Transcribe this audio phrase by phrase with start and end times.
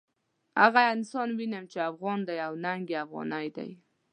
[0.61, 3.69] هغه انسان وینم چې افغان دی او رنګ یې افغاني دی.